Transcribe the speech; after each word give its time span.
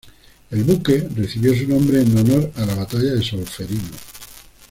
El 0.49 0.63
buque 0.63 1.07
recibió 1.15 1.55
su 1.55 1.67
nombre 1.67 2.01
en 2.01 2.17
honor 2.17 2.51
a 2.55 2.65
la 2.65 2.73
Batalla 2.73 3.13
de 3.13 3.21
Solferino. 3.21 3.87